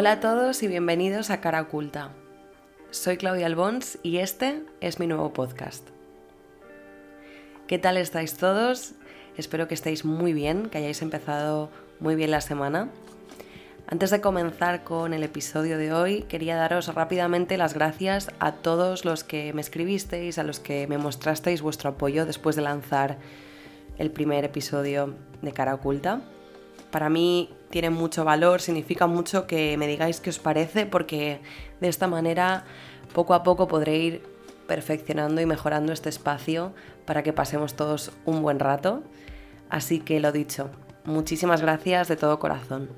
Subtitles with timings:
[0.00, 2.08] Hola a todos y bienvenidos a Cara Oculta.
[2.90, 5.86] Soy Claudia Albons y este es mi nuevo podcast.
[7.66, 8.94] ¿Qué tal estáis todos?
[9.36, 11.68] Espero que estéis muy bien, que hayáis empezado
[11.98, 12.88] muy bien la semana.
[13.88, 19.04] Antes de comenzar con el episodio de hoy, quería daros rápidamente las gracias a todos
[19.04, 23.18] los que me escribisteis, a los que me mostrasteis vuestro apoyo después de lanzar
[23.98, 26.22] el primer episodio de Cara Oculta.
[26.90, 31.40] Para mí tiene mucho valor, significa mucho que me digáis qué os parece, porque
[31.80, 32.64] de esta manera
[33.14, 34.22] poco a poco podré ir
[34.66, 36.72] perfeccionando y mejorando este espacio
[37.06, 39.02] para que pasemos todos un buen rato.
[39.68, 40.70] Así que lo dicho,
[41.04, 42.88] muchísimas gracias de todo corazón.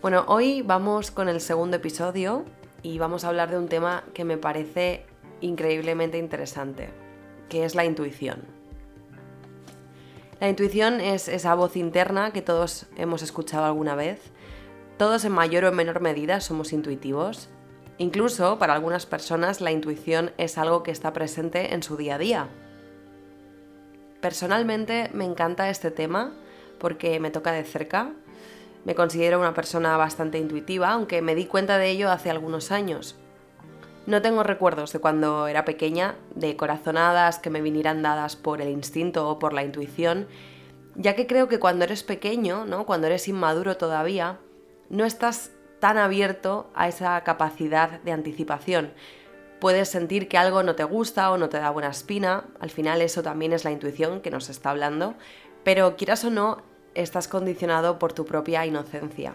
[0.00, 2.44] Bueno, hoy vamos con el segundo episodio
[2.82, 5.06] y vamos a hablar de un tema que me parece
[5.40, 6.90] increíblemente interesante,
[7.48, 8.53] que es la intuición.
[10.40, 14.20] La intuición es esa voz interna que todos hemos escuchado alguna vez.
[14.98, 17.48] Todos en mayor o menor medida somos intuitivos.
[17.98, 22.18] Incluso para algunas personas la intuición es algo que está presente en su día a
[22.18, 22.48] día.
[24.20, 26.32] Personalmente me encanta este tema
[26.78, 28.12] porque me toca de cerca.
[28.84, 33.16] Me considero una persona bastante intuitiva, aunque me di cuenta de ello hace algunos años.
[34.06, 38.68] No tengo recuerdos de cuando era pequeña, de corazonadas que me vinieran dadas por el
[38.68, 40.28] instinto o por la intuición,
[40.94, 42.84] ya que creo que cuando eres pequeño, ¿no?
[42.84, 44.38] cuando eres inmaduro todavía,
[44.90, 48.92] no estás tan abierto a esa capacidad de anticipación.
[49.58, 53.00] Puedes sentir que algo no te gusta o no te da buena espina, al final
[53.00, 55.14] eso también es la intuición que nos está hablando,
[55.62, 56.62] pero quieras o no,
[56.94, 59.34] estás condicionado por tu propia inocencia.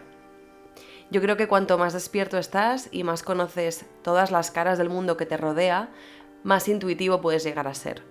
[1.11, 5.17] Yo creo que cuanto más despierto estás y más conoces todas las caras del mundo
[5.17, 5.89] que te rodea,
[6.43, 8.03] más intuitivo puedes llegar a ser.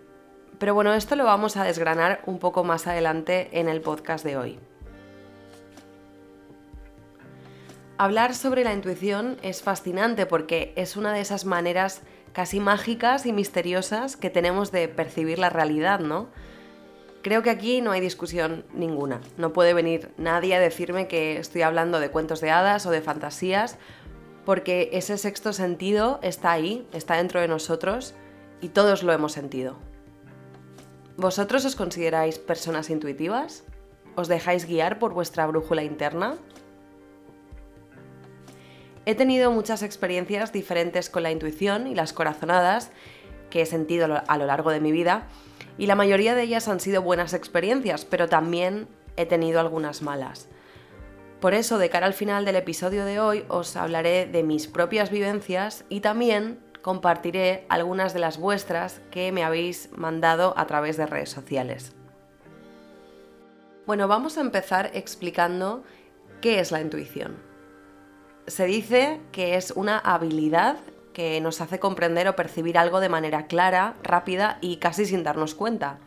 [0.59, 4.37] Pero bueno, esto lo vamos a desgranar un poco más adelante en el podcast de
[4.37, 4.59] hoy.
[7.99, 13.33] Hablar sobre la intuición es fascinante porque es una de esas maneras casi mágicas y
[13.33, 16.29] misteriosas que tenemos de percibir la realidad, ¿no?
[17.23, 19.21] Creo que aquí no hay discusión ninguna.
[19.37, 23.03] No puede venir nadie a decirme que estoy hablando de cuentos de hadas o de
[23.03, 23.77] fantasías,
[24.45, 28.15] porque ese sexto sentido está ahí, está dentro de nosotros
[28.61, 29.77] y todos lo hemos sentido.
[31.17, 33.65] ¿Vosotros os consideráis personas intuitivas?
[34.15, 36.37] ¿Os dejáis guiar por vuestra brújula interna?
[39.07, 42.93] He tenido muchas experiencias diferentes con la intuición y las corazonadas
[43.51, 45.27] que he sentido a lo largo de mi vida
[45.79, 50.49] y la mayoría de ellas han sido buenas experiencias, pero también he tenido algunas malas.
[51.41, 55.11] Por eso, de cara al final del episodio de hoy, os hablaré de mis propias
[55.11, 61.07] vivencias y también compartiré algunas de las vuestras que me habéis mandado a través de
[61.07, 61.95] redes sociales.
[63.87, 65.85] Bueno, vamos a empezar explicando
[66.41, 67.37] qué es la intuición.
[68.47, 70.77] Se dice que es una habilidad
[71.19, 75.57] que nos hace comprender o percibir algo de manera clara, rápida y casi sin darnos
[75.57, 75.99] cuenta.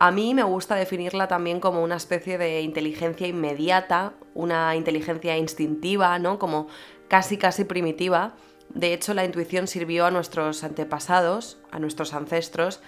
[0.00, 6.18] A mí me gusta definirla también como una especie de inteligencia inmediata, una inteligencia instintiva,
[6.18, 6.40] ¿no?
[6.40, 6.66] Como
[7.06, 8.34] casi casi primitiva.
[8.74, 12.80] De hecho, la intuición sirvió a nuestros antepasados, a nuestros ancestros,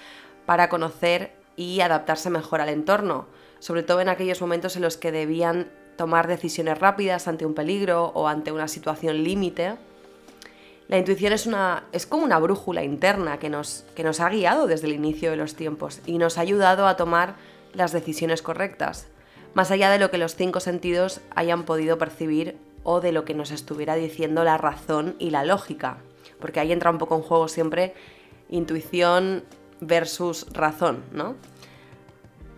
[0.44, 3.28] para conocer y adaptarse mejor al entorno,
[3.60, 8.06] sobre todo en aquellos momentos en los que debían tomar decisiones rápidas ante un peligro
[8.06, 9.76] o ante una situación límite
[10.88, 14.66] la intuición es, una, es como una brújula interna que nos, que nos ha guiado
[14.66, 17.36] desde el inicio de los tiempos y nos ha ayudado a tomar
[17.74, 19.08] las decisiones correctas,
[19.52, 23.34] más allá de lo que los cinco sentidos hayan podido percibir o de lo que
[23.34, 25.98] nos estuviera diciendo la razón y la lógica,
[26.40, 27.94] porque ahí entra un poco en juego siempre
[28.48, 29.44] intuición
[29.80, 31.36] versus razón, ¿no?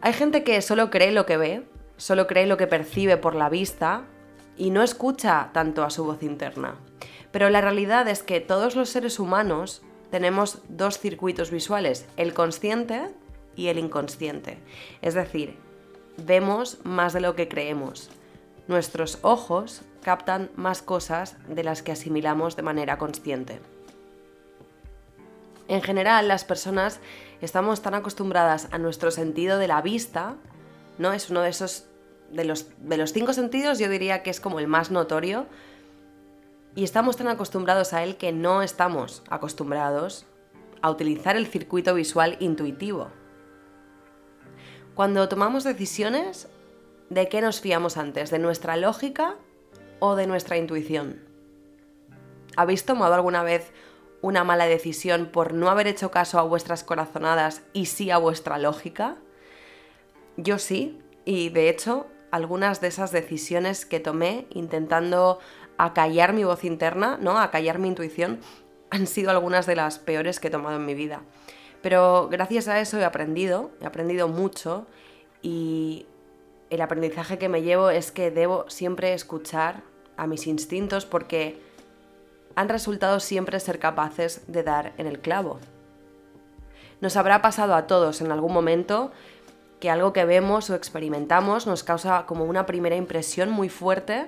[0.02, 1.62] Hay gente que solo cree lo que ve,
[1.96, 4.04] solo cree lo que percibe por la vista
[4.56, 6.76] y no escucha tanto a su voz interna.
[7.30, 13.08] Pero la realidad es que todos los seres humanos tenemos dos circuitos visuales, el consciente
[13.54, 14.58] y el inconsciente.
[15.02, 15.56] Es decir,
[16.16, 18.10] vemos más de lo que creemos.
[18.66, 23.60] Nuestros ojos captan más cosas de las que asimilamos de manera consciente.
[25.68, 27.00] En general, las personas
[27.40, 30.34] estamos tan acostumbradas a nuestro sentido de la vista,
[30.98, 31.12] ¿no?
[31.12, 31.86] Es uno de esos
[32.32, 35.46] de los, de los cinco sentidos, yo diría que es como el más notorio,
[36.74, 40.26] y estamos tan acostumbrados a él que no estamos acostumbrados
[40.82, 43.10] a utilizar el circuito visual intuitivo.
[44.94, 46.48] Cuando tomamos decisiones,
[47.08, 48.30] ¿de qué nos fiamos antes?
[48.30, 49.36] ¿De nuestra lógica
[49.98, 51.20] o de nuestra intuición?
[52.56, 53.72] ¿Habéis tomado alguna vez
[54.22, 58.58] una mala decisión por no haber hecho caso a vuestras corazonadas y sí a vuestra
[58.58, 59.16] lógica?
[60.36, 65.38] Yo sí, y de hecho algunas de esas decisiones que tomé intentando
[65.84, 67.38] acallar mi voz interna, ¿no?
[67.38, 68.40] Acallar mi intuición,
[68.90, 71.22] han sido algunas de las peores que he tomado en mi vida.
[71.82, 74.86] Pero gracias a eso he aprendido, he aprendido mucho
[75.42, 76.06] y
[76.68, 79.82] el aprendizaje que me llevo es que debo siempre escuchar
[80.16, 81.60] a mis instintos porque
[82.54, 85.58] han resultado siempre ser capaces de dar en el clavo.
[87.00, 89.10] Nos habrá pasado a todos en algún momento
[89.80, 94.26] que algo que vemos o experimentamos nos causa como una primera impresión muy fuerte.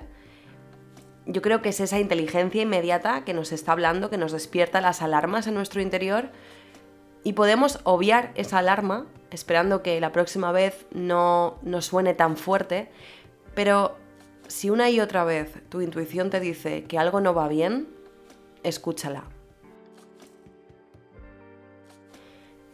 [1.25, 5.01] Yo creo que es esa inteligencia inmediata que nos está hablando, que nos despierta las
[5.01, 6.29] alarmas en nuestro interior
[7.23, 12.89] y podemos obviar esa alarma esperando que la próxima vez no nos suene tan fuerte,
[13.55, 13.95] pero
[14.47, 17.87] si una y otra vez tu intuición te dice que algo no va bien,
[18.63, 19.23] escúchala.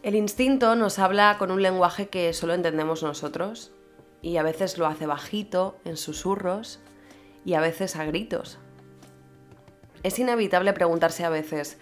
[0.02, 3.70] El instinto nos habla con un lenguaje que solo entendemos nosotros
[4.22, 6.80] y a veces lo hace bajito, en susurros
[7.44, 8.58] y a veces a gritos.
[10.02, 11.78] Es inevitable preguntarse a veces,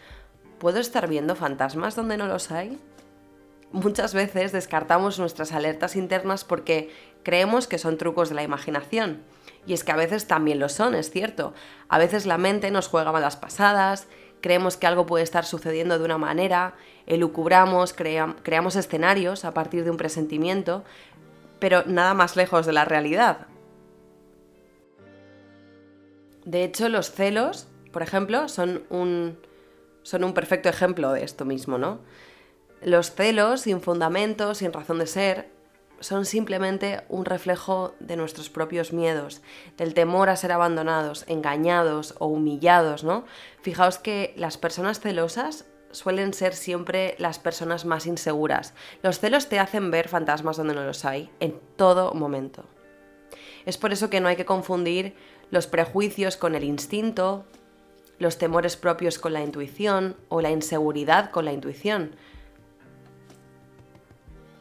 [0.59, 2.79] ¿puedo estar viendo fantasmas donde no los hay?
[3.71, 6.91] Muchas veces descartamos nuestras alertas internas porque
[7.23, 9.23] creemos que son trucos de la imaginación.
[9.67, 11.53] Y es que a veces también lo son, es cierto.
[11.89, 14.07] A veces la mente nos juega malas pasadas,
[14.41, 16.75] creemos que algo puede estar sucediendo de una manera,
[17.07, 20.85] elucubramos, creamos escenarios a partir de un presentimiento,
[21.59, 23.48] pero nada más lejos de la realidad.
[26.49, 29.39] De hecho, los celos, por ejemplo, son un,
[30.03, 32.01] son un perfecto ejemplo de esto mismo, ¿no?
[32.81, 35.51] Los celos, sin fundamento, sin razón de ser,
[36.01, 39.43] son simplemente un reflejo de nuestros propios miedos,
[39.77, 43.27] del temor a ser abandonados, engañados o humillados, ¿no?
[43.61, 48.73] Fijaos que las personas celosas suelen ser siempre las personas más inseguras.
[49.03, 52.65] Los celos te hacen ver fantasmas donde no los hay, en todo momento.
[53.67, 55.15] Es por eso que no hay que confundir
[55.51, 57.45] los prejuicios con el instinto,
[58.19, 62.13] los temores propios con la intuición o la inseguridad con la intuición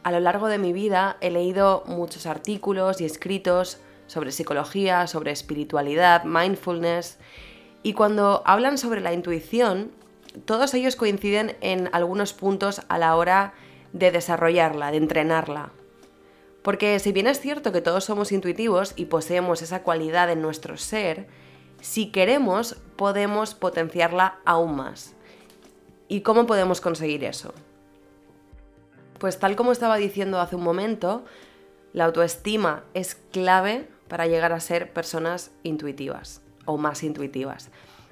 [0.08, 5.32] a lo largo de mi vida he leído muchos artículos y escritos sobre psicología, sobre
[5.32, 7.18] espiritualidad, mindfulness,
[7.82, 9.90] y cuando hablan sobre la intuición,
[10.46, 13.52] todos ellos coinciden en algunos puntos a la hora
[13.92, 15.72] de desarrollarla, de entrenarla.
[16.62, 20.76] Porque si bien es cierto que todos somos intuitivos y poseemos esa cualidad en nuestro
[20.76, 21.26] ser,
[21.80, 25.14] si queremos podemos potenciarla aún más.
[26.08, 27.54] ¿Y cómo podemos conseguir eso?
[29.18, 31.24] Pues tal como estaba diciendo hace un momento,
[31.92, 37.70] la autoestima es clave para llegar a ser personas intuitivas o más intuitivas.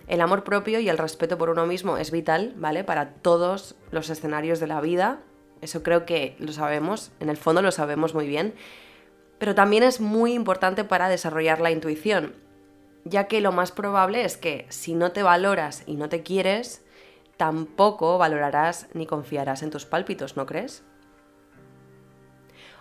[0.08, 2.84] El amor propio y el respeto por uno mismo es vital, ¿vale?
[2.84, 5.20] Para todos los escenarios de la vida.
[5.66, 8.54] Eso creo que lo sabemos, en el fondo lo sabemos muy bien.
[9.40, 12.36] Pero también es muy importante para desarrollar la intuición,
[13.04, 16.84] ya que lo más probable es que si no te valoras y no te quieres,
[17.36, 20.84] tampoco valorarás ni confiarás en tus pálpitos, ¿no crees?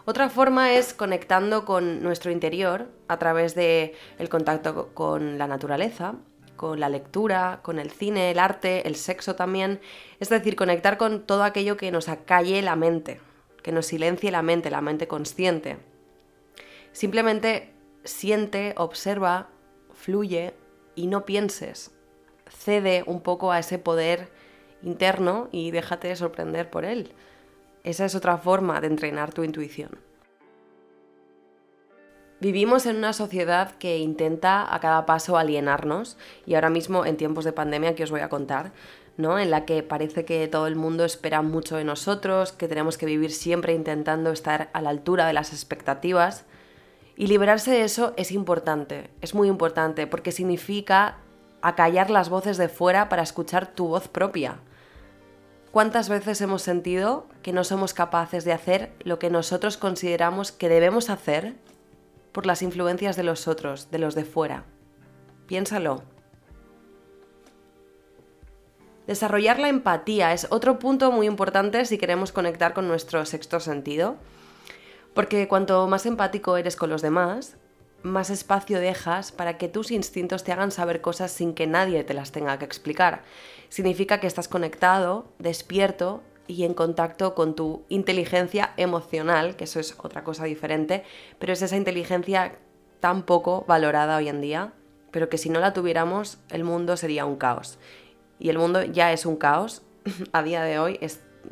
[0.05, 6.13] Otra forma es conectando con nuestro interior a través del el contacto con la naturaleza,
[6.55, 9.79] con la lectura, con el cine, el arte, el sexo también.
[10.19, 13.19] Es decir, conectar con todo aquello que nos acalle la mente,
[13.63, 15.77] que nos silencie la mente, la mente consciente.
[16.91, 19.49] Simplemente siente, observa,
[19.93, 20.53] fluye
[20.95, 21.91] y no pienses.
[22.47, 24.29] Cede un poco a ese poder
[24.83, 27.13] interno y déjate sorprender por él.
[27.83, 29.99] Esa es otra forma de entrenar tu intuición.
[32.41, 37.45] Vivimos en una sociedad que intenta a cada paso alienarnos y ahora mismo en tiempos
[37.45, 38.73] de pandemia que os voy a contar,
[39.15, 39.39] ¿no?
[39.39, 43.05] En la que parece que todo el mundo espera mucho de nosotros, que tenemos que
[43.05, 46.45] vivir siempre intentando estar a la altura de las expectativas.
[47.15, 51.19] Y liberarse de eso es importante, es muy importante, porque significa
[51.61, 54.59] acallar las voces de fuera para escuchar tu voz propia.
[55.71, 60.67] ¿Cuántas veces hemos sentido que no somos capaces de hacer lo que nosotros consideramos que
[60.67, 61.55] debemos hacer
[62.35, 64.65] por las influencias de los otros, de los de fuera?
[65.47, 66.03] Piénsalo.
[69.07, 74.17] Desarrollar la empatía es otro punto muy importante si queremos conectar con nuestro sexto sentido,
[75.13, 77.55] porque cuanto más empático eres con los demás,
[78.03, 82.13] más espacio dejas para que tus instintos te hagan saber cosas sin que nadie te
[82.13, 83.23] las tenga que explicar.
[83.69, 89.95] Significa que estás conectado, despierto y en contacto con tu inteligencia emocional, que eso es
[89.97, 91.03] otra cosa diferente,
[91.39, 92.57] pero es esa inteligencia
[92.99, 94.73] tan poco valorada hoy en día,
[95.11, 97.79] pero que si no la tuviéramos, el mundo sería un caos.
[98.39, 99.81] Y el mundo ya es un caos,
[100.33, 100.99] a día de hoy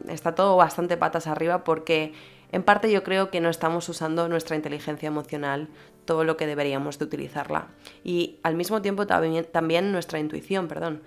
[0.07, 2.13] está todo bastante patas arriba porque
[2.53, 5.69] En parte yo creo que no estamos usando nuestra inteligencia emocional
[6.05, 7.69] todo lo que deberíamos de utilizarla.
[8.03, 11.01] Y al mismo tiempo también, también nuestra intuición, perdón.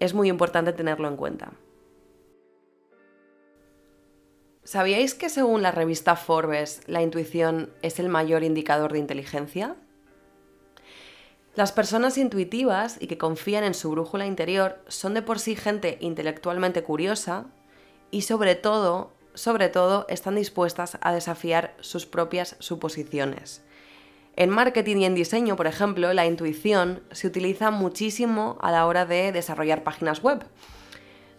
[0.00, 1.52] Es muy importante tenerlo en cuenta.
[4.66, 9.76] ¿Sabíais que según la revista Forbes la intuición es el mayor indicador de inteligencia?
[11.54, 15.98] Las personas intuitivas y que confían en su brújula interior son de por sí gente
[16.00, 17.46] intelectualmente curiosa
[18.10, 23.62] y sobre todo, sobre todo, están dispuestas a desafiar sus propias suposiciones.
[24.34, 29.06] En marketing y en diseño, por ejemplo, la intuición se utiliza muchísimo a la hora
[29.06, 30.44] de desarrollar páginas web.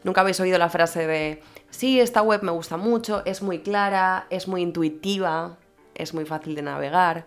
[0.05, 4.27] Nunca habéis oído la frase de sí, esta web me gusta mucho, es muy clara,
[4.29, 5.57] es muy intuitiva,
[5.95, 7.25] es muy fácil de navegar.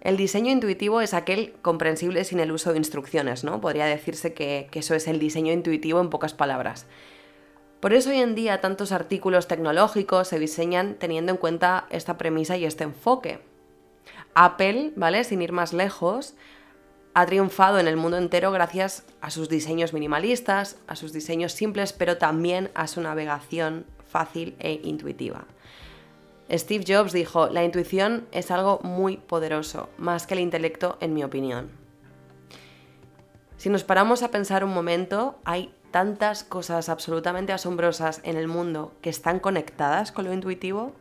[0.00, 3.60] El diseño intuitivo es aquel comprensible sin el uso de instrucciones, ¿no?
[3.60, 6.86] Podría decirse que, que eso es el diseño intuitivo en pocas palabras.
[7.80, 12.56] Por eso hoy en día tantos artículos tecnológicos se diseñan teniendo en cuenta esta premisa
[12.56, 13.40] y este enfoque.
[14.34, 15.24] Apple, ¿vale?
[15.24, 16.34] Sin ir más lejos,
[17.14, 21.92] ha triunfado en el mundo entero gracias a sus diseños minimalistas, a sus diseños simples,
[21.92, 25.44] pero también a su navegación fácil e intuitiva.
[26.50, 31.24] Steve Jobs dijo, la intuición es algo muy poderoso, más que el intelecto, en mi
[31.24, 31.70] opinión.
[33.56, 38.92] Si nos paramos a pensar un momento, hay tantas cosas absolutamente asombrosas en el mundo
[39.00, 40.92] que están conectadas con lo intuitivo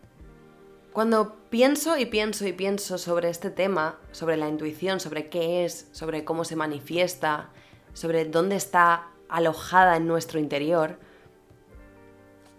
[0.93, 5.88] cuando pienso y pienso y pienso sobre este tema, sobre la intuición, sobre qué es,
[5.91, 7.50] sobre cómo se manifiesta,
[7.93, 11.00] sobre dónde está alojada en nuestro interior,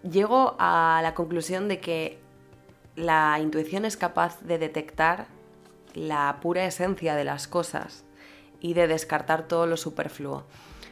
[0.03, 2.19] llego a la conclusión de que
[2.95, 5.27] la intuición es capaz de detectar
[5.93, 8.03] la pura esencia de las cosas
[8.59, 10.43] y de descartar todo lo superfluo.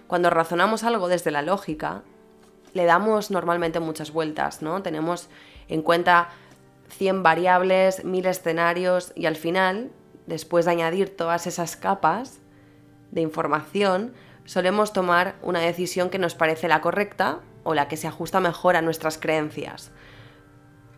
[0.08, 2.04] Cuando razonamos algo desde la lógica,
[2.74, 4.82] le damos normalmente muchas vueltas, ¿no?
[4.82, 5.30] Tenemos
[5.68, 6.30] en cuenta
[6.94, 9.92] 100 variables, 1000 escenarios y al final,
[10.26, 12.40] después de añadir todas esas capas
[13.12, 14.14] de información,
[14.46, 18.76] solemos tomar una decisión que nos parece la correcta o la que se ajusta mejor
[18.76, 19.92] a nuestras creencias.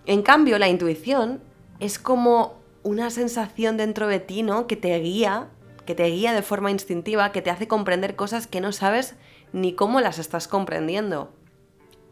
[0.05, 1.41] En cambio, la intuición
[1.79, 4.67] es como una sensación dentro de ti, ¿no?
[4.67, 5.47] Que te guía,
[5.85, 9.15] que te guía de forma instintiva, que te hace comprender cosas que no sabes
[9.53, 11.33] ni cómo las estás comprendiendo.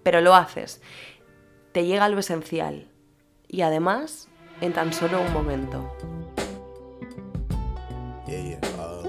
[0.04, 0.82] Pero lo haces.
[1.72, 2.88] Te llega a lo esencial,
[3.54, 4.28] y además
[4.62, 5.96] en tan solo un momento.
[8.28, 9.04] Uh,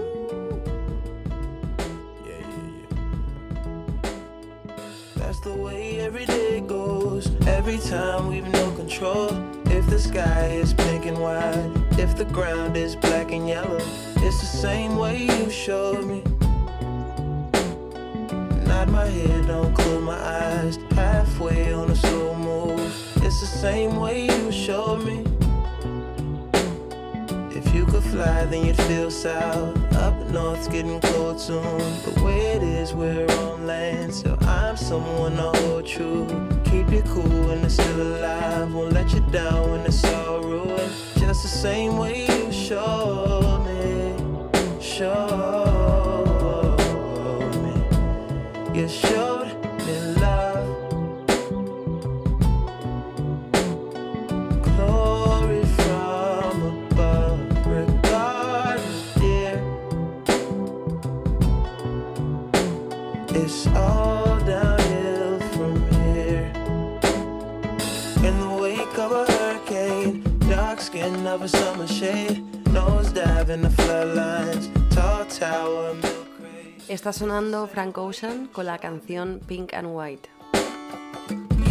[5.17, 7.31] That's the way every day goes.
[7.47, 9.31] Every time we've no control.
[9.71, 13.81] If the sky is pink and white, if the ground is black and yellow,
[14.17, 16.23] it's the same way you showed me.
[18.87, 20.79] My head, don't close my eyes.
[20.95, 22.34] Halfway on a slow.
[23.35, 25.25] It's the same way you showed me.
[27.50, 29.76] If you could fly, then you'd feel south.
[29.97, 31.81] Up north's getting cold soon.
[32.05, 34.14] The way it is, we're on land.
[34.14, 36.29] So I'm someone to hold true.
[36.64, 38.73] Keep you cool when it's still alive.
[38.73, 40.93] Won't let you down when it's all ruined.
[41.17, 44.14] Just the same way you showed me.
[44.81, 46.76] Showed
[47.64, 48.81] me.
[48.81, 49.24] You showed
[76.88, 80.29] Está sonando Frank Ocean con la canción Pink and White.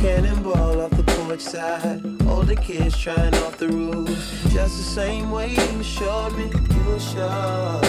[0.02, 2.02] Cannonball off the porch side.
[2.28, 4.10] Older kids trying off the roof.
[4.52, 6.52] Just the same way you showed me.
[6.76, 7.80] You were sure.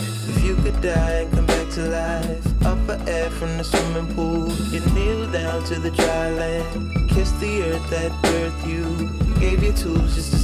[0.00, 2.64] If you could die and come back to life.
[2.64, 4.50] Up for air from the swimming pool.
[4.72, 7.10] You kneel down to the dry land.
[7.10, 8.84] Kiss the earth that birthed you.
[9.38, 10.43] Gave you tools just to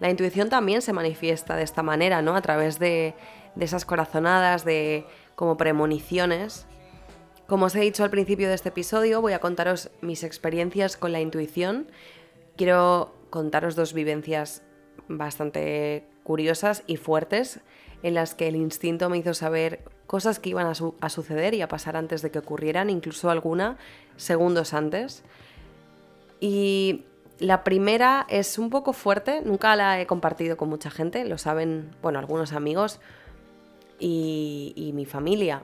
[0.00, 2.34] la intuición también se manifiesta de esta manera, ¿no?
[2.36, 3.14] A través de,
[3.58, 6.66] esas corazonadas, de como premoniciones.
[7.46, 11.12] Como os he dicho al principio de este episodio, voy a contaros mis experiencias con
[11.12, 11.86] la intuición.
[12.56, 14.62] Quiero contaros dos vivencias
[15.08, 17.60] bastante curiosas y fuertes
[18.02, 21.68] en las que el instinto me hizo saber cosas que iban a, suceder y a
[21.68, 23.78] pasar antes de que ocurrieran, incluso alguna
[24.16, 25.22] segundos antes.
[26.40, 27.04] Y
[27.38, 31.90] la primera es un poco fuerte, nunca la he compartido con mucha gente, lo saben,
[32.00, 33.00] bueno, algunos amigos
[33.98, 35.62] y, mi familia.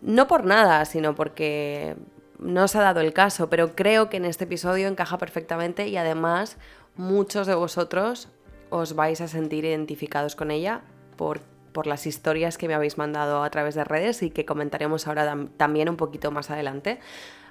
[0.00, 1.96] No por nada, sino porque
[2.38, 5.96] no os ha dado el caso, pero creo que en este episodio encaja perfectamente y
[5.96, 6.56] además
[6.96, 8.28] muchos de vosotros
[8.70, 10.82] os vais a sentir identificados con ella
[11.16, 11.40] por
[11.86, 15.88] las historias que me habéis mandado a través de redes y que comentaremos ahora también
[15.88, 16.98] un poquito más adelante.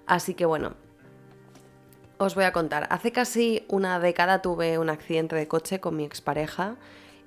[0.05, 0.73] Así que bueno,
[2.23, 2.87] os voy a contar.
[2.89, 6.75] Hace casi una década tuve un accidente de coche con mi expareja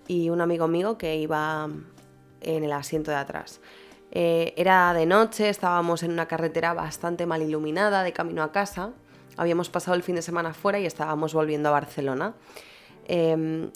[0.07, 1.69] y un amigo mío que iba
[2.41, 3.61] en el asiento de atrás.
[4.11, 8.93] Eh, era de noche, estábamos en una carretera bastante mal iluminada de camino a casa.
[9.37, 12.35] Habíamos pasado el fin de semana fuera y estábamos volviendo a Barcelona.
[13.07, 13.71] Em,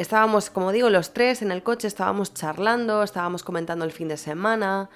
[0.00, 4.16] Estábamos, como digo, los tres en el coche, estábamos charlando, estábamos comentando el fin de
[4.16, 4.88] semana.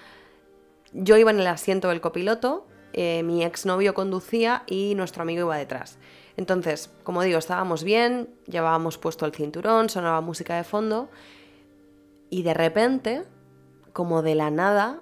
[0.95, 5.57] Yo iba en el asiento del copiloto, eh, mi exnovio conducía y nuestro amigo iba
[5.57, 5.99] detrás.
[6.37, 11.11] Entonces, como digo, estábamos bien, llevábamos puesto el cinturón, sonaba música de fondo
[12.31, 13.25] y de repente,
[13.93, 15.01] como de la nada,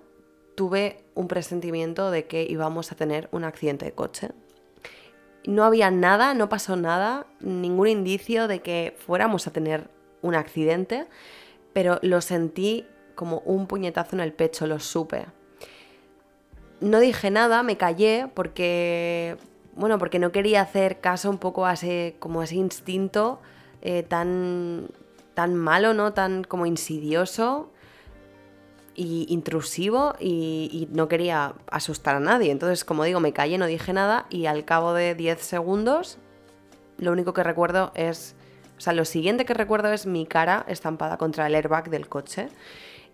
[0.57, 4.31] tuve un presentimiento de que íbamos a tener un accidente de coche
[5.47, 11.07] no había nada, no pasó nada, ningún indicio de que fuéramos a tener un accidente,
[11.73, 15.27] pero lo sentí como un puñetazo en el pecho, lo supe.
[16.83, 19.37] No dije nada, me callé porque,
[19.75, 23.41] bueno, porque no quería hacer caso un poco a ese, como ese instinto
[23.83, 24.89] eh, tan,
[25.35, 26.13] tan malo, ¿no?
[26.13, 27.71] Tan como insidioso
[28.95, 32.51] y intrusivo y, no quería asustar a nadie.
[32.51, 36.19] Entonces, como digo, me callé, no dije nada y al cabo de 10 segundos
[36.99, 38.35] lo único que recuerdo es,
[38.77, 42.49] o sea, lo siguiente que recuerdo es mi cara estampada contra el airbag del coche.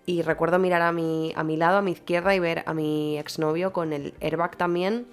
[0.08, 3.18] Y recuerdo mirar a mi, a mi lado, a mi izquierda y ver a mi
[3.18, 5.06] exnovio con el airbag también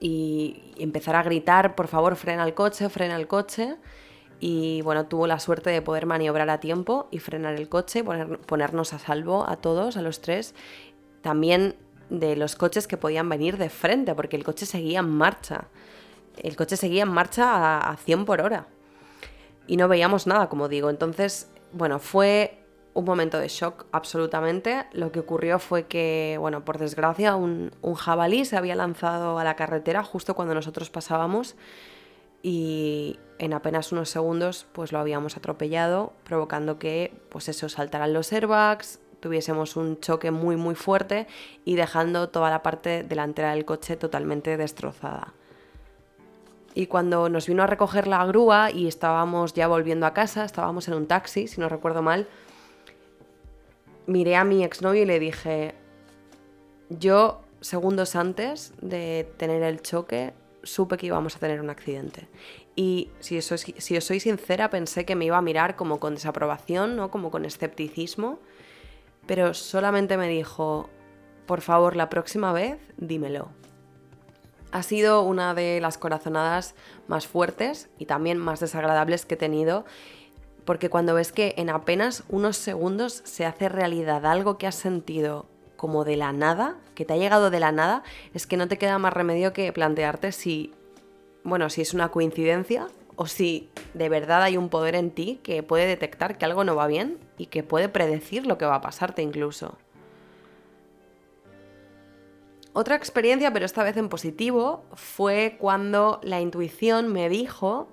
[0.00, 3.76] y empezar a gritar, por favor, frena el coche, frena el coche
[4.40, 8.38] y bueno, tuvo la suerte de poder maniobrar a tiempo y frenar el coche, poner,
[8.38, 10.54] ponernos a salvo a todos, a los tres.
[11.20, 11.76] También
[12.08, 15.68] de los coches que podían venir de frente, porque el coche seguía en marcha.
[16.38, 18.66] El coche seguía en marcha a, a 100 por hora.
[19.66, 20.88] Y no veíamos nada, como digo.
[20.88, 22.59] Entonces, bueno, fue
[22.94, 24.86] un momento de shock absolutamente.
[24.92, 29.44] Lo que ocurrió fue que, bueno, por desgracia, un, un jabalí se había lanzado a
[29.44, 31.56] la carretera justo cuando nosotros pasábamos
[32.42, 38.32] y en apenas unos segundos pues lo habíamos atropellado, provocando que pues eso saltaran los
[38.32, 41.26] airbags, tuviésemos un choque muy muy fuerte
[41.64, 45.34] y dejando toda la parte delantera del coche totalmente destrozada.
[46.72, 50.86] Y cuando nos vino a recoger la grúa y estábamos ya volviendo a casa, estábamos
[50.86, 52.28] en un taxi, si no recuerdo mal,
[54.10, 55.74] miré a mi exnovio y le dije,
[56.90, 62.28] yo segundos antes de tener el choque supe que íbamos a tener un accidente.
[62.76, 67.10] Y si, os soy sincera, pensé que me iba a mirar como con desaprobación, ¿no?
[67.10, 68.38] como con escepticismo,
[69.26, 70.88] pero solamente me dijo,
[71.46, 73.48] por favor, la próxima vez, dímelo.
[74.72, 76.74] Ha sido una de las corazonadas
[77.08, 79.84] más fuertes y también más desagradables que he tenido,
[80.64, 85.46] porque cuando ves que en apenas unos segundos se hace realidad algo que has sentido
[85.76, 88.02] como de la nada, que te ha llegado de la nada,
[88.34, 90.72] es que no te queda más remedio que plantearte si,
[91.42, 95.62] bueno, si es una coincidencia o si de verdad hay un poder en ti que
[95.62, 98.80] puede detectar que algo no va bien y que puede predecir lo que va a
[98.80, 99.78] pasarte incluso.
[102.72, 107.88] Otra experiencia, pero esta vez en positivo, fue cuando la intuición me dijo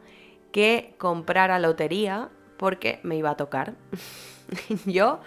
[0.51, 3.73] que comprara lotería porque me iba a tocar.
[4.85, 5.19] Yo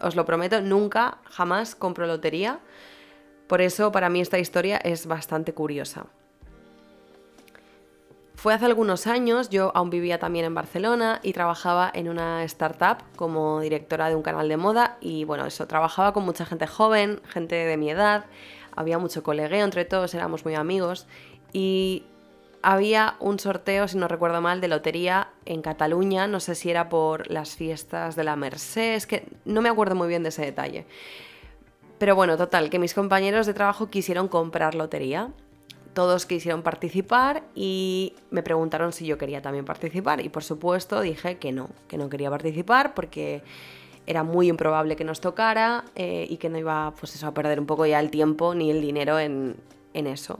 [0.00, 2.60] os lo prometo, nunca, jamás compro lotería.
[3.46, 6.06] Por eso para mí esta historia es bastante curiosa.
[8.38, 12.98] Fue hace algunos años, yo aún vivía también en Barcelona y trabajaba en una startup
[13.16, 17.20] como directora de un canal de moda y bueno, eso, trabajaba con mucha gente joven,
[17.24, 18.26] gente de mi edad,
[18.76, 21.08] había mucho colegueo entre todos, éramos muy amigos
[21.52, 22.04] y
[22.62, 26.88] había un sorteo, si no recuerdo mal, de lotería en Cataluña, no sé si era
[26.88, 30.42] por las fiestas de la Merced, es que no me acuerdo muy bien de ese
[30.42, 30.86] detalle.
[31.98, 35.30] Pero bueno, total, que mis compañeros de trabajo quisieron comprar lotería.
[35.94, 40.20] Todos quisieron participar y me preguntaron si yo quería también participar.
[40.20, 43.42] Y por supuesto dije que no, que no quería participar porque
[44.06, 47.58] era muy improbable que nos tocara eh, y que no iba pues eso, a perder
[47.58, 49.56] un poco ya el tiempo ni el dinero en,
[49.92, 50.38] en eso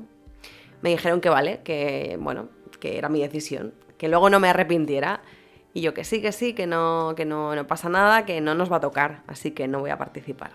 [0.82, 2.48] me dijeron que vale, que bueno,
[2.80, 5.22] que era mi decisión, que luego no me arrepintiera.
[5.74, 8.54] Y yo que sí, que sí, que no, que no, no pasa nada, que no
[8.54, 10.52] nos va a tocar, así que no voy a participar.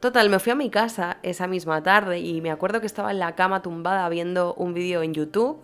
[0.00, 3.18] Total, me fui a mi casa esa misma tarde y me acuerdo que estaba en
[3.18, 5.60] la cama tumbada viendo un vídeo en YouTube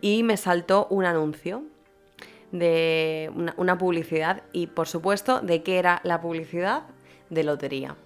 [0.00, 1.64] y me saltó un anuncio
[2.52, 6.84] de una, publicidad y por supuesto de qué era la publicidad
[7.30, 7.96] de lotería.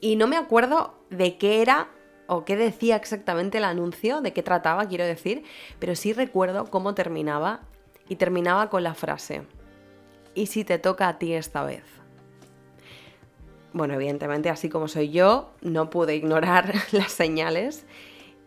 [0.00, 1.88] Y no me acuerdo de qué era
[2.26, 5.44] o qué decía exactamente el anuncio, de qué trataba, quiero decir,
[5.78, 7.60] pero sí recuerdo cómo terminaba
[8.08, 9.42] y terminaba con la frase,
[10.34, 11.84] ¿y si te toca a ti esta vez?
[13.72, 17.86] Bueno, evidentemente, así como soy yo, no pude ignorar las señales.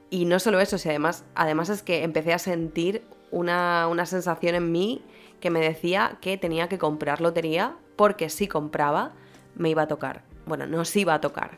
[0.09, 4.55] Y no solo eso, si además, además es que empecé a sentir una, una sensación
[4.55, 5.03] en mí
[5.41, 9.11] que me decía que tenía que comprar lotería porque si compraba
[9.55, 10.23] me iba a tocar.
[10.45, 11.57] Bueno, no se iba a tocar.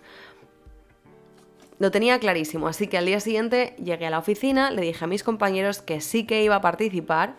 [1.79, 5.07] Lo tenía clarísimo, así que al día siguiente llegué a la oficina, le dije a
[5.07, 7.35] mis compañeros que sí que iba a participar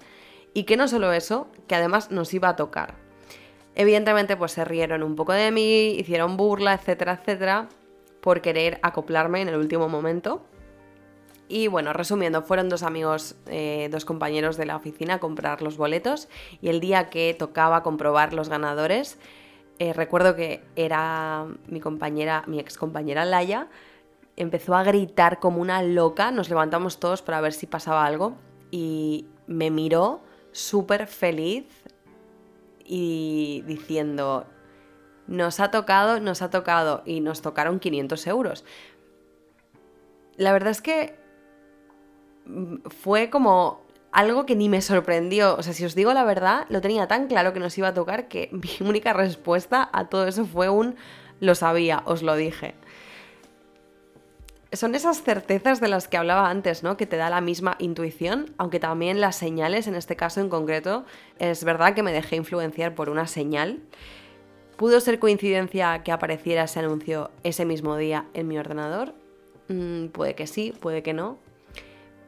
[0.55, 2.95] y que no solo eso, que además nos iba a tocar.
[3.75, 7.69] Evidentemente, pues se rieron un poco de mí, hicieron burla, etcétera, etcétera,
[8.23, 10.43] por querer acoplarme en el último momento.
[11.47, 15.77] Y bueno, resumiendo, fueron dos amigos, eh, dos compañeros de la oficina a comprar los
[15.77, 16.29] boletos
[16.63, 19.19] y el día que tocaba comprobar los ganadores,
[19.79, 23.69] eh, recuerdo que era mi compañera, mi ex compañera Laia,
[24.43, 28.37] empezó a gritar como una loca, nos levantamos todos para ver si pasaba algo
[28.71, 30.23] y me miró
[30.53, 31.67] súper feliz
[32.85, 34.47] y diciendo,
[35.27, 38.65] nos ha tocado, nos ha tocado y nos tocaron 500 euros.
[40.37, 41.19] La verdad es que
[42.47, 45.55] mm, fue como algo que ni me sorprendió.
[45.57, 47.95] O sea, si os digo la verdad, lo tenía tan claro que nos iba a
[47.95, 50.97] tocar que mi única respuesta a todo eso fue un
[51.41, 52.75] lo sabía, os lo dije
[54.73, 56.97] son esas certezas de las que hablaba antes, ¿no?
[56.97, 61.05] Que te da la misma intuición, aunque también las señales, en este caso en concreto,
[61.39, 63.81] es verdad que me dejé influenciar por una señal.
[64.77, 69.15] ¿Pudo ser coincidencia que apareciera ese anuncio ese mismo día en mi ordenador?
[69.69, 71.39] Mm, puede que sí, puede que no.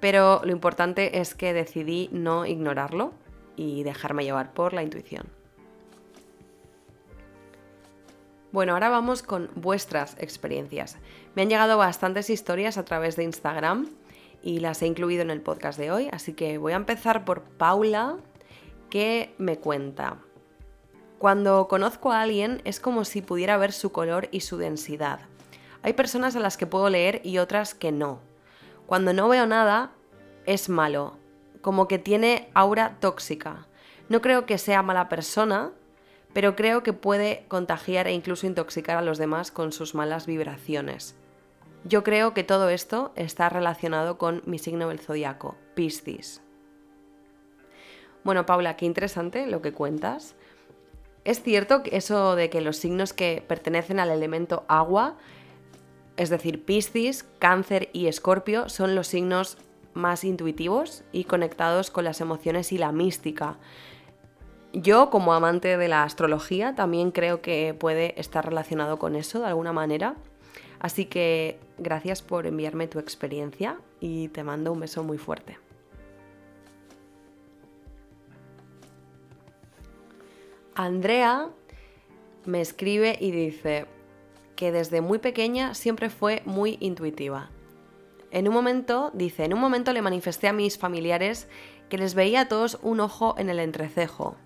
[0.00, 3.12] Pero lo importante es que decidí no ignorarlo
[3.56, 5.28] y dejarme llevar por la intuición.
[8.52, 10.98] Bueno, ahora vamos con vuestras experiencias.
[11.34, 13.88] Me han llegado bastantes historias a través de Instagram
[14.42, 17.42] y las he incluido en el podcast de hoy, así que voy a empezar por
[17.42, 18.18] Paula,
[18.90, 20.18] que me cuenta.
[21.18, 25.20] Cuando conozco a alguien es como si pudiera ver su color y su densidad.
[25.82, 28.20] Hay personas a las que puedo leer y otras que no.
[28.86, 29.92] Cuando no veo nada,
[30.44, 31.16] es malo,
[31.62, 33.66] como que tiene aura tóxica.
[34.10, 35.70] No creo que sea mala persona,
[36.34, 41.16] pero creo que puede contagiar e incluso intoxicar a los demás con sus malas vibraciones.
[41.84, 46.40] Yo creo que todo esto está relacionado con mi signo del zodiaco, Piscis.
[48.24, 50.36] Bueno, Paula, qué interesante lo que cuentas.
[51.24, 55.16] Es cierto que eso de que los signos que pertenecen al elemento agua,
[56.16, 59.58] es decir, Piscis, Cáncer y Escorpio, son los signos
[59.94, 63.58] más intuitivos y conectados con las emociones y la mística.
[64.72, 69.46] Yo, como amante de la astrología, también creo que puede estar relacionado con eso de
[69.46, 70.14] alguna manera.
[70.82, 75.56] Así que gracias por enviarme tu experiencia y te mando un beso muy fuerte.
[80.74, 81.48] Andrea
[82.44, 83.86] me escribe y dice
[84.56, 87.48] que desde muy pequeña siempre fue muy intuitiva.
[88.30, 91.48] En un momento, dice, en un momento le manifesté a mis familiares
[91.88, 94.36] que les veía a todos un ojo en el entrecejo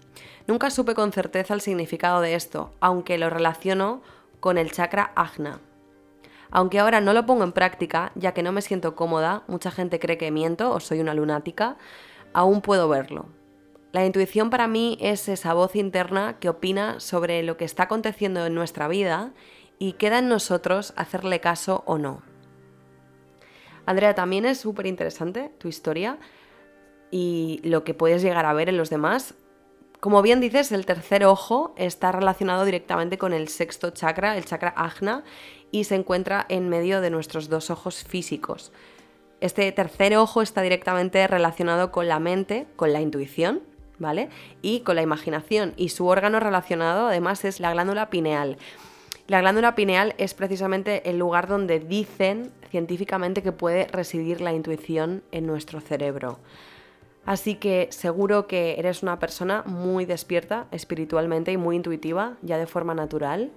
[0.46, 4.00] Nunca supe con certeza el significado de esto, aunque lo relaciono
[4.38, 5.60] con el chakra ajna.
[6.50, 9.98] Aunque ahora no lo pongo en práctica, ya que no me siento cómoda, mucha gente
[9.98, 11.76] cree que miento o soy una lunática,
[12.32, 13.26] aún puedo verlo.
[13.92, 18.44] La intuición para mí es esa voz interna que opina sobre lo que está aconteciendo
[18.44, 19.32] en nuestra vida
[19.78, 22.22] y queda en nosotros hacerle caso o no.
[23.86, 26.18] Andrea, también es súper interesante tu historia
[27.10, 29.34] y lo que puedes llegar a ver en los demás
[30.00, 34.72] como bien dices, el tercer ojo está relacionado directamente con el sexto chakra, el chakra
[34.76, 35.24] ajna,
[35.70, 38.72] y se encuentra en medio de nuestros dos ojos físicos.
[39.40, 43.62] Este tercer ojo está directamente relacionado con la mente, con la intuición,
[43.98, 44.30] ¿vale?
[44.62, 45.74] Y con la imaginación.
[45.76, 48.56] Y su órgano relacionado además es la glándula pineal.
[49.28, 55.22] La glándula pineal es precisamente el lugar donde dicen científicamente que puede residir la intuición
[55.32, 56.38] en nuestro cerebro.
[57.24, 62.68] Así que seguro que eres una persona muy despierta espiritualmente y muy intuitiva, ya de
[62.68, 63.50] forma natural.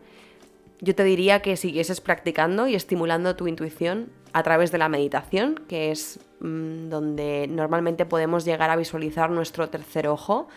[0.82, 5.56] Yo te diría que siguieses practicando y estimulando tu intuición a través de la meditación,
[5.68, 10.48] que es mm, donde normalmente podemos llegar a visualizar nuestro tercer ojo.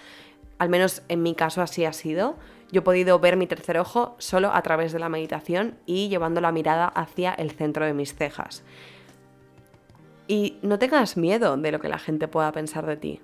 [0.59, 2.37] Al menos en mi caso así ha sido.
[2.71, 6.41] Yo he podido ver mi tercer ojo solo a través de la meditación y llevando
[6.41, 8.63] la mirada hacia el centro de mis cejas.
[10.29, 13.21] Y no tengas miedo de lo que la gente pueda pensar de ti.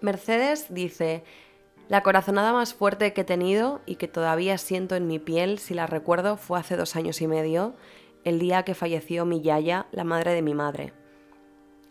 [0.00, 1.24] Mercedes dice,
[1.90, 5.74] la corazonada más fuerte que he tenido y que todavía siento en mi piel si
[5.74, 7.74] la recuerdo fue hace dos años y medio,
[8.22, 10.92] el día que falleció mi yaya, la madre de mi madre.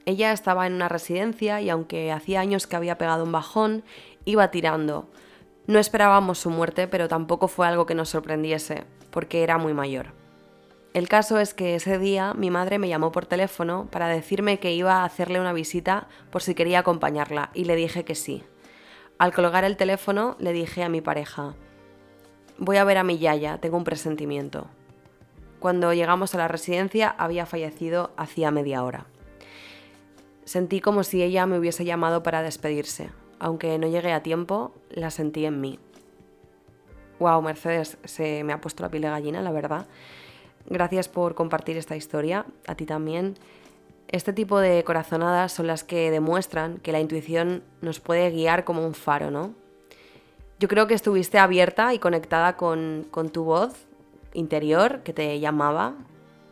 [0.06, 3.84] Ella estaba en una residencia y aunque hacía años que había pegado un bajón,
[4.24, 5.10] iba tirando.
[5.68, 10.14] No esperábamos su muerte, pero tampoco fue algo que nos sorprendiese, porque era muy mayor.
[10.94, 14.72] El caso es que ese día mi madre me llamó por teléfono para decirme que
[14.72, 18.46] iba a hacerle una visita por si quería acompañarla y le dije que sí.
[19.20, 21.54] Al colgar el teléfono le dije a mi pareja,
[22.58, 24.68] voy a ver a mi yaya, tengo un presentimiento.
[25.60, 29.08] Cuando llegamos a la residencia había fallecido hacía media hora.
[30.46, 33.10] Sentí como si ella me hubiese llamado para despedirse.
[33.40, 35.80] Aunque no llegué a tiempo, la sentí en mí.
[37.20, 39.86] Wow, Mercedes, se me ha puesto la piel de gallina, la verdad.
[40.66, 43.36] Gracias por compartir esta historia, a ti también.
[44.12, 48.84] Este tipo de corazonadas son las que demuestran que la intuición nos puede guiar como
[48.84, 49.54] un faro, ¿no?
[50.60, 53.86] Yo creo que estuviste abierta y conectada con, con tu voz
[54.34, 55.93] interior que te llamaba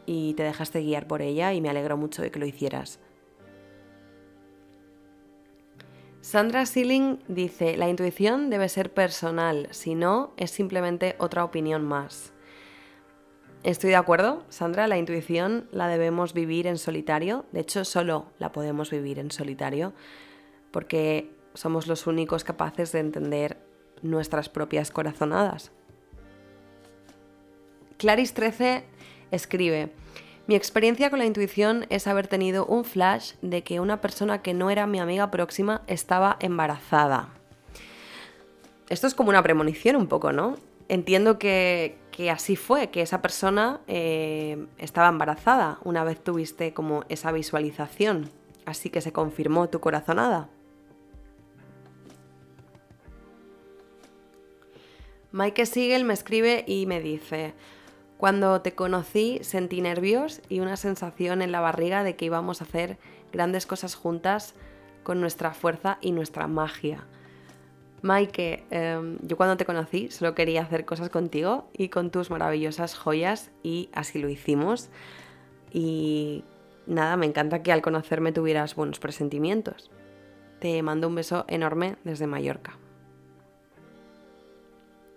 [0.06, 3.00] y te dejaste guiar por ella y me alegro mucho de que lo hicieras.
[6.22, 12.34] Sandra Sealing dice, la intuición debe ser personal, si no, es simplemente otra opinión más.
[13.68, 18.54] Estoy de acuerdo, Sandra, la intuición la debemos vivir en solitario, de hecho solo la
[18.54, 19.92] podemos vivir en solitario,
[20.72, 23.58] porque somos los únicos capaces de entender
[24.02, 25.74] nuestras propias corazonadas.
[27.98, 28.86] Claris 13
[29.32, 29.92] escribe,
[30.48, 34.54] mi experiencia con la intuición es haber tenido un flash de que una persona que
[34.54, 37.34] no era mi amiga próxima estaba embarazada.
[38.88, 40.56] Esto es como una premonición un poco, ¿no?
[40.90, 41.98] Entiendo que,
[42.32, 48.30] así fue, que esa persona eh, estaba embarazada una vez tuviste como esa visualización.
[48.66, 50.50] Así que se confirmó tu corazonada.
[55.32, 57.54] Mike Siegel me escribe y me dice,
[58.18, 62.64] cuando te conocí sentí nervios y una sensación en la barriga de que íbamos a
[62.64, 62.98] hacer
[63.32, 64.56] grandes cosas juntas
[65.04, 67.06] con nuestra fuerza y nuestra magia.
[68.02, 72.96] Maike, em, yo cuando te conocí solo quería hacer cosas contigo y con tus maravillosas
[72.96, 74.90] joyas y así lo hicimos.
[75.72, 76.44] Y
[76.86, 79.90] nada, me encanta que al conocerme tuvieras buenos presentimientos.
[80.60, 82.78] Te mando un beso enorme desde Mallorca.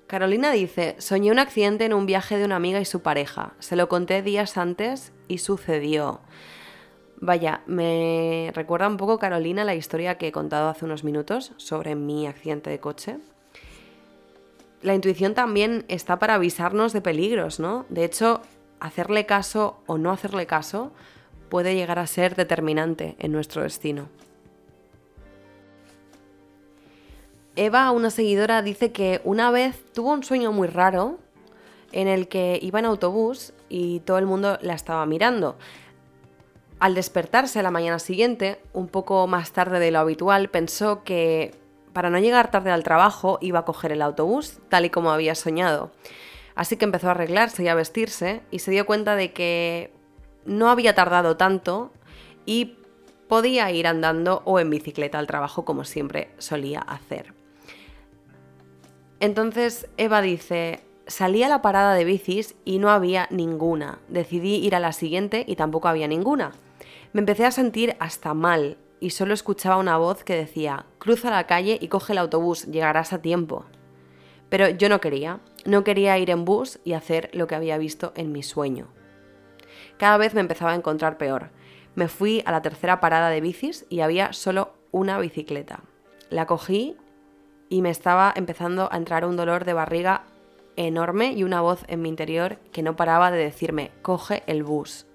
[0.07, 3.53] Carolina dice, soñé un accidente en un viaje de una amiga y su pareja.
[3.61, 6.21] Se lo conté días antes y sucedió.
[7.20, 11.94] Vaya, me recuerda un poco, Carolina, la historia que he contado hace unos minutos sobre
[11.94, 13.18] mi accidente de coche.
[14.80, 17.85] La intuición también está para avisarnos de peligros, ¿no?
[17.90, 18.40] De hecho,
[18.80, 20.92] hacerle caso o no hacerle caso
[21.50, 24.09] puede llegar a ser determinante en nuestro destino.
[27.56, 31.18] Eva, una seguidora, dice que una vez tuvo un sueño muy raro
[31.92, 35.56] en el que iba en autobús y todo el mundo la estaba mirando.
[36.81, 41.55] Al despertarse a la mañana siguiente, un poco más tarde de lo habitual, pensó que
[41.93, 45.35] para no llegar tarde al trabajo iba a coger el autobús, tal y como había
[45.35, 45.93] soñado.
[46.55, 49.93] Así que empezó a arreglarse y a vestirse y se dio cuenta de que
[50.47, 51.93] no había tardado tanto
[52.47, 52.77] y
[53.29, 57.35] podía ir andando o en bicicleta al trabajo como siempre solía hacer.
[59.21, 63.99] Entonces Eva dice, salí a la parada de bicis y no había ninguna.
[64.09, 66.53] Decidí ir a la siguiente y tampoco había ninguna.
[67.12, 71.46] Me empecé a sentir hasta mal y solo escuchaba una voz que decía, cruza la
[71.46, 73.64] calle y coge el autobús, llegarás a tiempo.
[74.49, 78.12] Pero yo no quería, no quería ir en bus y hacer lo que había visto
[78.14, 78.88] en mi sueño.
[79.99, 81.51] Cada vez me empezaba a encontrar peor.
[81.96, 85.81] Me fui a la tercera parada de bicis y había solo una bicicleta.
[86.29, 86.96] La cogí
[87.68, 90.23] y me estaba empezando a entrar un dolor de barriga
[90.77, 95.07] enorme y una voz en mi interior que no paraba de decirme, coge el bus.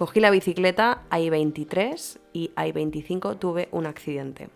[0.00, 4.48] Cogí la bicicleta, hay 23 y hay 25 tuve un accidente.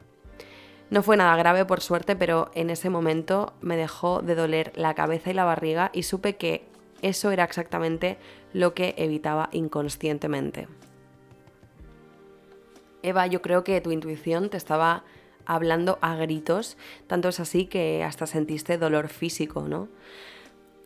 [0.89, 4.95] No fue nada grave por suerte, pero en ese momento me dejó de doler la
[4.95, 6.65] cabeza y la barriga y supe que
[7.03, 8.17] eso era exactamente
[8.55, 10.67] lo que evitaba inconscientemente.
[13.03, 15.05] Eva, yo creo que tu intuición te estaba
[15.45, 19.91] hablando a gritos, tanto es así que hasta sentiste dolor físico, ¿no?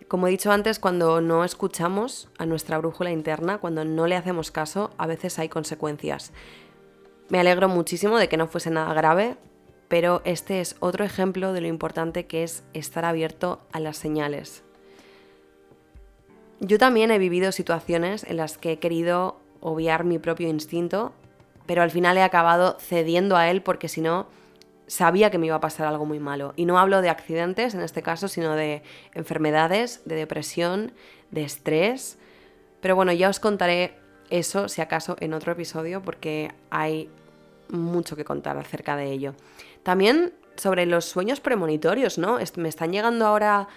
[0.09, 4.51] Como he dicho antes, cuando no escuchamos a nuestra brújula interna, cuando no le hacemos
[4.51, 6.33] caso, a veces hay consecuencias.
[7.29, 9.37] Me alegro muchísimo de que no fuese nada grave,
[9.89, 14.63] pero este es otro ejemplo de lo importante que es estar abierto a las señales.
[16.61, 21.13] Yo también he vivido situaciones en las que he querido obviar mi propio instinto,
[21.67, 24.27] pero al final he acabado cediendo a él porque si no
[24.89, 26.53] sabía que me iba a pasar algo muy malo.
[26.57, 28.83] Y no hablo de accidentes en este caso, sino de
[29.15, 30.93] enfermedades, de depresión,
[31.31, 32.19] de estrés.
[32.81, 33.95] Pero bueno, ya os contaré
[34.31, 37.09] eso, si acaso, en otro episodio, porque hay
[37.69, 39.35] mucho que contar acerca de ello.
[39.83, 42.39] También sobre los sueños premonitorios, ¿no?
[42.57, 43.69] Me están llegando ahora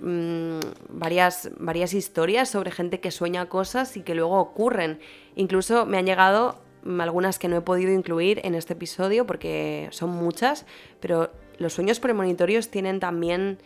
[0.00, 0.58] mm,
[0.90, 5.00] varias, varias historias sobre gente que sueña cosas y que luego ocurren.
[5.36, 6.60] Incluso me han llegado
[7.00, 10.66] algunas que no he podido incluir en este episodio porque son muchas,
[11.00, 13.58] pero los sueños premonitorios tienen también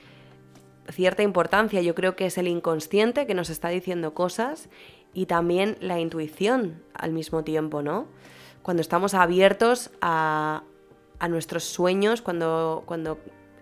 [0.90, 1.80] cierta importancia.
[1.80, 4.68] Yo creo que es el inconsciente que nos está diciendo cosas
[5.12, 8.06] y también la intuición al mismo tiempo, ¿no?
[8.62, 10.62] Cuando estamos abiertos a,
[11.30, 13.18] nuestros sueños, cuando, cuando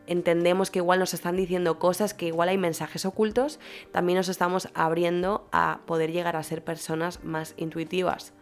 [0.07, 3.61] entendemos que igual nos están diciendo cosas, que igual hay mensajes ocultos,
[3.93, 8.33] también nos estamos abriendo a poder llegar a ser personas más intuitivas.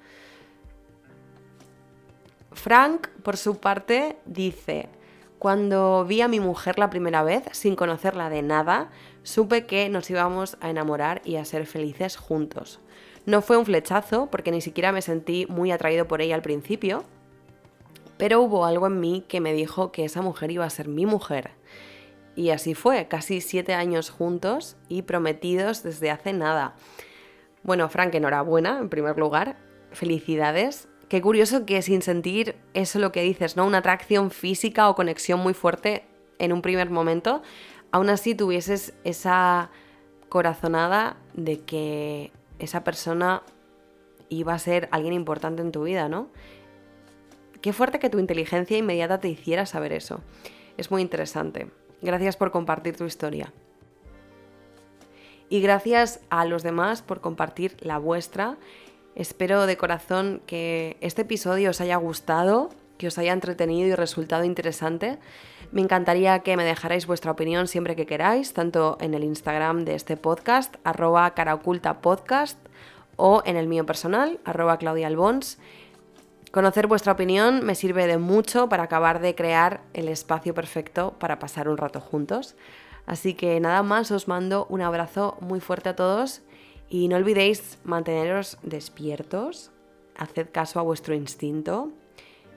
[2.54, 4.88] Frank, por su parte, dice,
[5.38, 8.90] cuando vi a mi mujer la primera vez, sin conocerla de nada,
[9.22, 12.80] supe que nos íbamos a enamorar y a ser felices juntos.
[13.26, 17.04] No fue un flechazo, porque ni siquiera me sentí muy atraído por ella al principio,
[18.18, 21.06] pero hubo algo en mí que me dijo que esa mujer iba a ser mi
[21.06, 21.50] mujer.
[22.36, 26.74] Y así fue, casi siete años juntos y prometidos desde hace nada.
[27.62, 29.56] Bueno, Frank, enhorabuena, en primer lugar.
[29.90, 30.88] Felicidades.
[31.12, 33.66] Qué curioso que sin sentir eso lo que dices, ¿no?
[33.66, 36.06] Una atracción física o conexión muy fuerte
[36.38, 37.42] en un primer momento,
[37.90, 39.68] aún así tuvieses esa
[40.30, 43.42] corazonada de que esa persona
[44.30, 46.28] iba a ser alguien importante en tu vida, ¿no?
[47.60, 50.22] Qué fuerte que tu inteligencia inmediata te hiciera saber eso.
[50.78, 51.70] Es muy interesante.
[52.00, 53.52] Gracias por compartir tu historia.
[55.50, 58.56] Y gracias a los demás por compartir la vuestra
[59.14, 64.44] Espero de corazón que este episodio os haya gustado, que os haya entretenido y resultado
[64.44, 65.18] interesante.
[65.70, 69.96] Me encantaría que me dejarais vuestra opinión siempre que queráis, tanto en el Instagram de
[69.96, 72.58] este podcast, arroba caraocultapodcast,
[73.16, 75.58] o en el mío personal, arroba claudialbons.
[76.50, 81.38] Conocer vuestra opinión me sirve de mucho para acabar de crear el espacio perfecto para
[81.38, 82.54] pasar un rato juntos.
[83.04, 86.40] Así que nada más, os mando un abrazo muy fuerte a todos
[86.92, 89.70] y no olvidéis manteneros despiertos,
[90.14, 91.90] haced caso a vuestro instinto.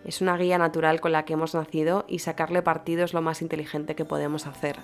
[0.04, 3.42] Es una guía natural con la que hemos nacido y sacarle partido es lo más
[3.42, 4.76] inteligente que podemos hacer.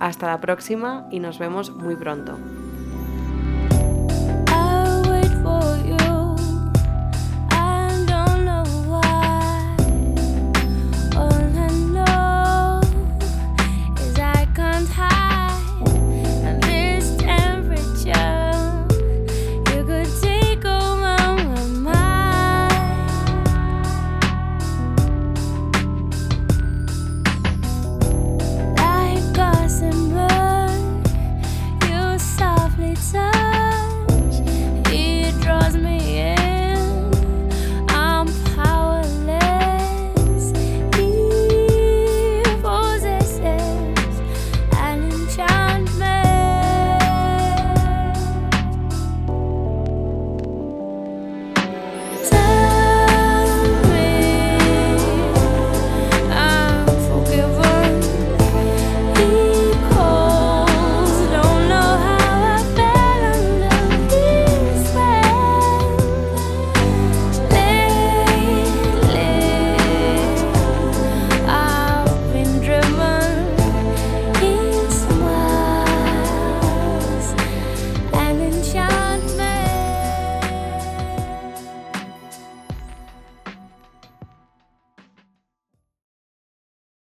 [0.00, 2.36] Hasta la próxima y nos vemos muy pronto.